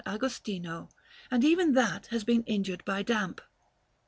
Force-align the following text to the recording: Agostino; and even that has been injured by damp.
Agostino; 0.03 0.89
and 1.29 1.43
even 1.43 1.73
that 1.73 2.07
has 2.07 2.23
been 2.23 2.41
injured 2.45 2.83
by 2.85 3.03
damp. 3.03 3.39